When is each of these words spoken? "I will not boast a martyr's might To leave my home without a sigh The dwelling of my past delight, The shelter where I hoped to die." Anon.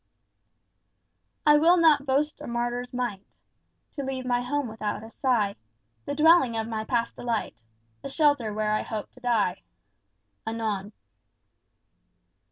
"I 1.45 1.57
will 1.57 1.77
not 1.77 2.07
boast 2.07 2.41
a 2.41 2.47
martyr's 2.47 2.91
might 2.91 3.23
To 3.91 4.03
leave 4.03 4.25
my 4.25 4.41
home 4.41 4.67
without 4.67 5.03
a 5.03 5.11
sigh 5.11 5.57
The 6.05 6.15
dwelling 6.15 6.57
of 6.57 6.67
my 6.67 6.83
past 6.83 7.15
delight, 7.15 7.61
The 8.01 8.09
shelter 8.09 8.51
where 8.51 8.71
I 8.71 8.81
hoped 8.81 9.13
to 9.13 9.19
die." 9.19 9.61
Anon. 10.47 10.93